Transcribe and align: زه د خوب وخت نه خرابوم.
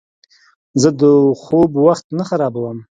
زه 0.81 0.89
د 1.01 1.01
خوب 1.41 1.71
وخت 1.85 2.05
نه 2.17 2.23
خرابوم. 2.29 2.77